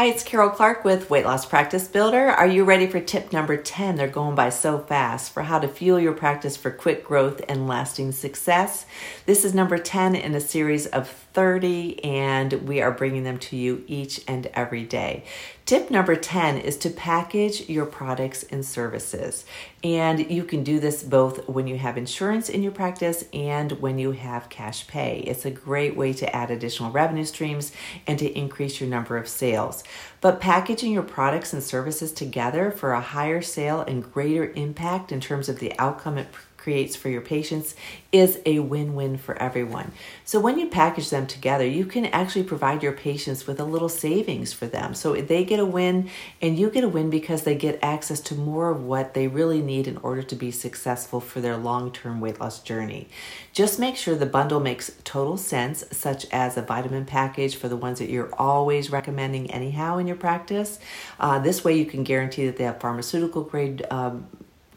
[0.00, 2.30] Hi, it's Karol Clark with Weight Loss Practice Builder.
[2.30, 3.96] Are you ready for tip number 10?
[3.96, 7.68] They're going by so fast for how to fuel your practice for quick growth and
[7.68, 8.86] lasting success.
[9.26, 13.56] This is number 10 in a series of 30, and we are bringing them to
[13.58, 15.24] you each and every day.
[15.66, 19.44] Tip number 10 is to package your products and services.
[19.84, 23.98] And you can do this both when you have insurance in your practice and when
[23.98, 25.20] you have cash pay.
[25.20, 27.70] It's a great way to add additional revenue streams
[28.08, 29.84] and to increase your number of sales.
[30.20, 35.20] But packaging your products and services together for a higher sale and greater impact in
[35.20, 36.28] terms of the outcome it
[36.60, 37.74] creates for your patients
[38.12, 39.92] is a win win for everyone.
[40.24, 43.88] So, when you package them together, you can actually provide your patients with a little
[43.88, 44.94] savings for them.
[44.94, 46.10] So, they get a win
[46.42, 49.62] and you get a win because they get access to more of what they really
[49.62, 53.08] need in order to be successful for their long term weight loss journey.
[53.52, 57.76] Just make sure the bundle makes total sense, such as a vitamin package for the
[57.76, 60.78] ones that you're always recommending, anyhow, in your practice.
[61.18, 63.86] Uh, this way, you can guarantee that they have pharmaceutical grade.
[63.90, 64.26] Um,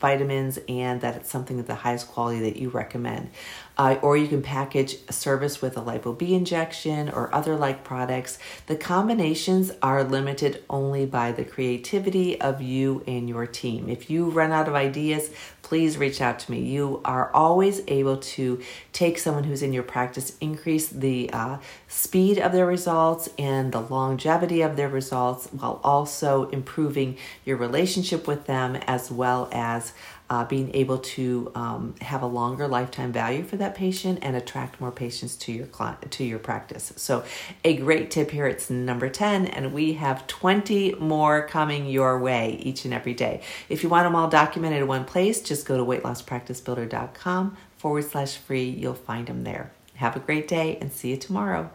[0.04, 3.30] vitamins and that it's something of the highest quality that you recommend.
[3.78, 7.84] Uh, or you can package a service with a lipo B injection or other like
[7.84, 8.38] products.
[8.68, 13.90] The combinations are limited only by the creativity of you and your team.
[13.90, 15.32] If you run out of ideas,
[15.64, 16.60] please reach out to me.
[16.60, 21.58] You are always able to take someone who's in your practice, increase the uh,
[21.88, 28.28] speed of their results and the longevity of their results while also improving your relationship
[28.28, 29.50] with them as well
[30.30, 34.82] uh, being able to um, have a longer lifetime value for that patient and attract
[34.82, 36.94] more patients to your client to your practice.
[36.96, 37.24] So,
[37.64, 38.48] a great tip here.
[38.48, 43.42] It's number ten, and we have twenty more coming your way each and every day.
[43.70, 48.38] If you want them all documented in one place, just go to weightlosspracticebuilder.com forward slash
[48.38, 48.70] free.
[48.70, 49.72] You'll find them there.
[49.96, 51.70] Have a great day and see you tomorrow.